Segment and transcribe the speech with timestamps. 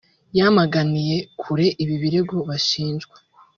[0.37, 3.15] yamaganiye kure ibi birego bashinjwa